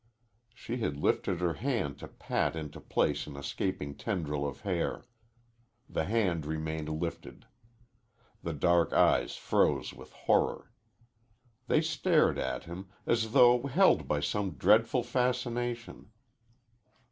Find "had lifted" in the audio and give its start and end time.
0.77-1.41